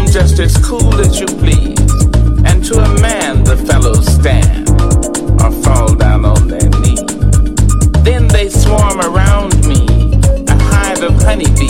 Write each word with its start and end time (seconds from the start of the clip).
I'm 0.00 0.06
just 0.06 0.38
as 0.38 0.56
cool 0.64 0.98
as 0.98 1.20
you 1.20 1.26
please, 1.26 1.78
and 2.46 2.64
to 2.64 2.78
a 2.80 3.00
man 3.02 3.44
the 3.44 3.54
fellows 3.68 4.06
stand 4.06 4.70
or 5.42 5.52
fall 5.62 5.94
down 5.94 6.24
on 6.24 6.48
their 6.48 6.70
knees. 6.80 7.04
Then 8.02 8.26
they 8.28 8.48
swarm 8.48 8.98
around 9.02 9.52
me, 9.68 9.84
a 10.48 10.56
hive 10.72 11.02
of 11.02 11.22
honeybees 11.22 11.69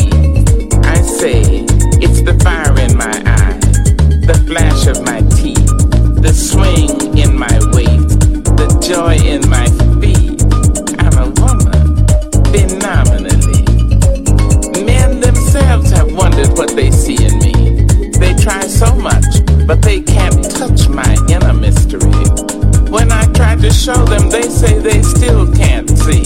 show 23.81 24.05
them, 24.05 24.29
they 24.29 24.43
say 24.43 24.79
they 24.79 25.01
still 25.01 25.51
can't 25.55 25.89
see. 25.89 26.21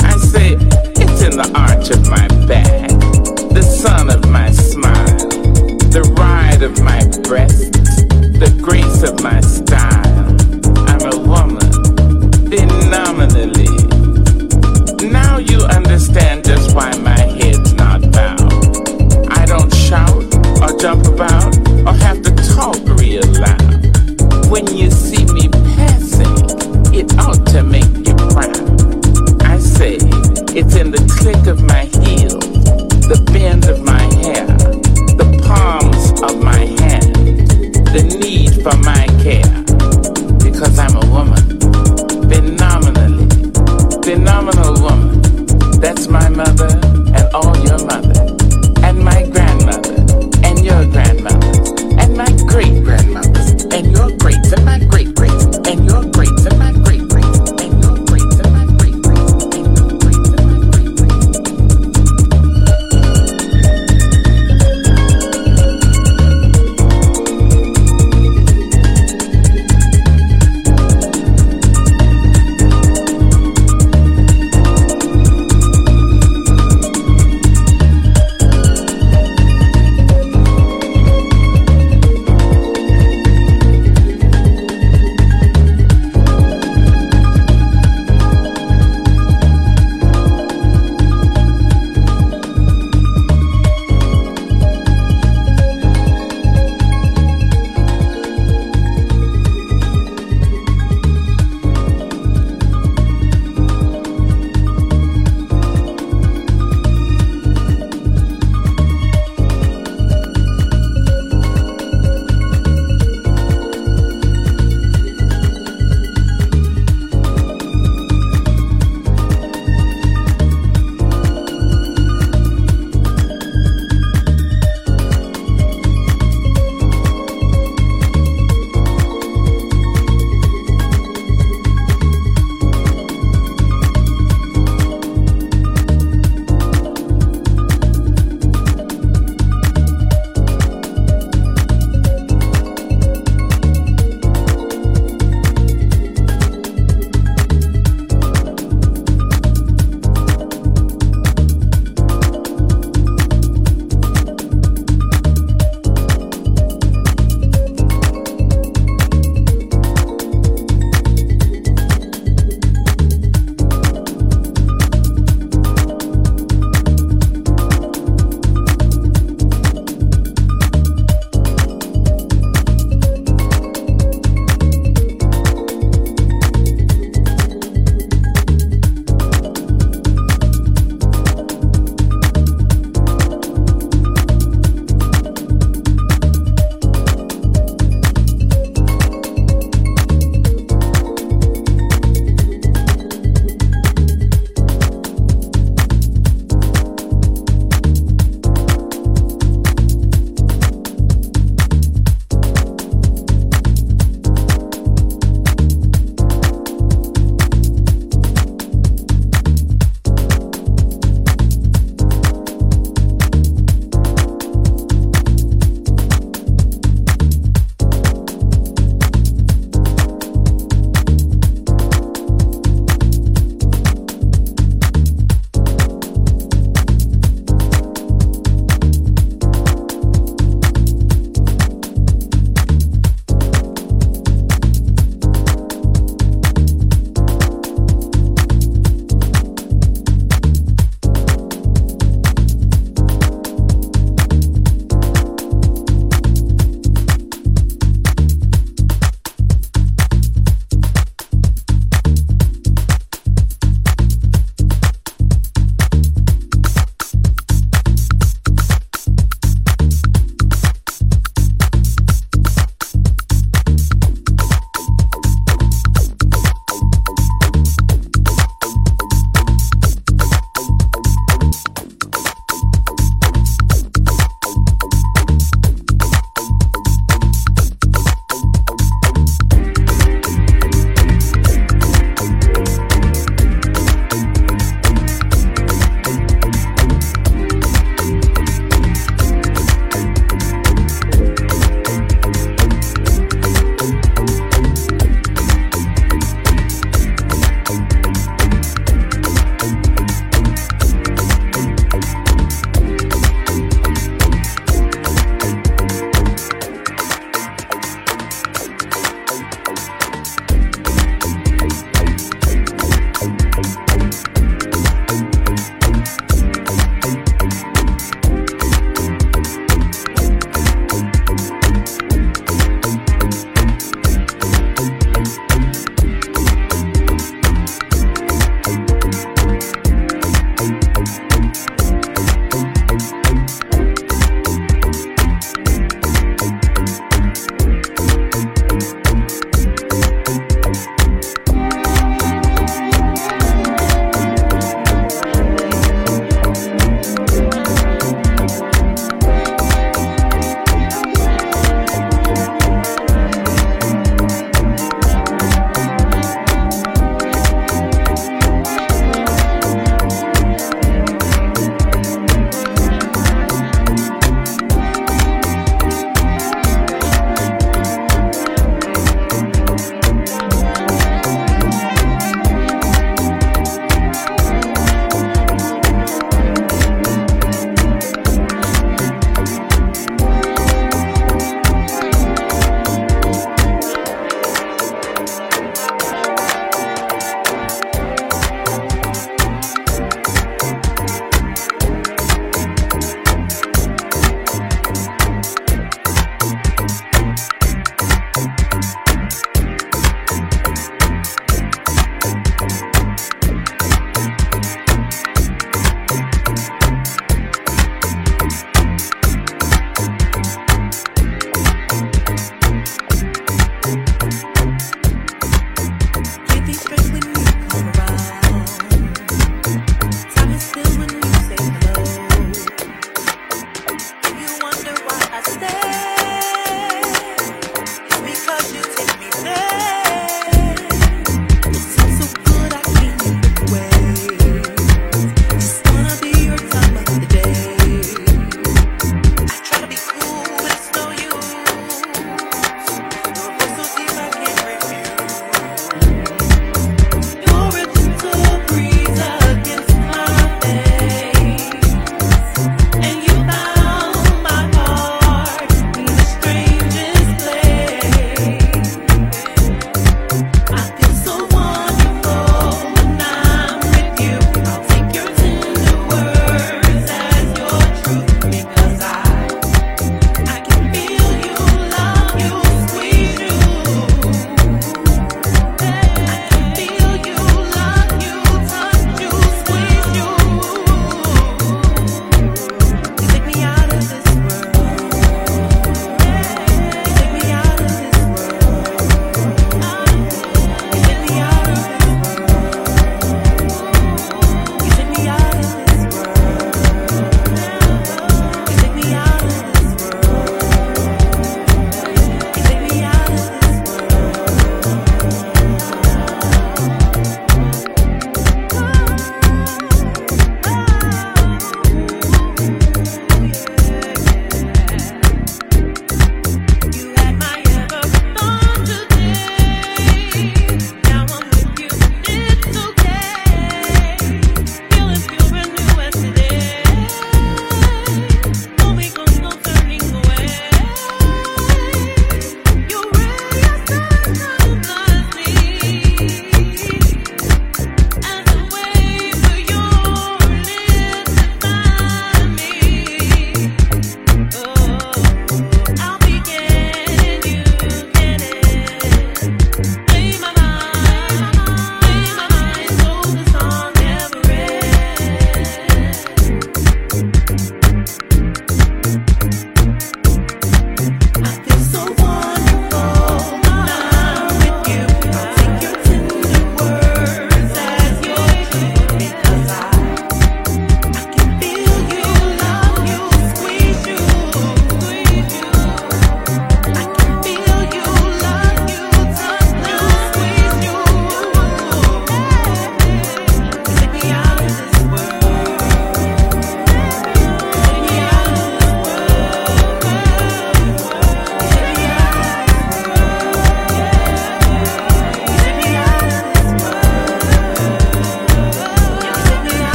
I 0.00 0.16
say, 0.16 0.52
it's 0.94 1.22
in 1.22 1.36
the 1.36 1.50
arch 1.56 1.90
of 1.90 2.08
my 2.08 2.28
back, 2.46 2.88
the 3.52 3.62
sun 3.62 4.10
of 4.10 4.30
my 4.30 4.52
smile, 4.52 5.18
the 5.90 6.02
ride 6.16 6.62
of 6.62 6.80
my 6.84 7.00
breast, 7.28 7.72
the 8.38 8.56
grace 8.62 9.02
of 9.02 9.20
my 9.24 9.40
style. 9.40 9.83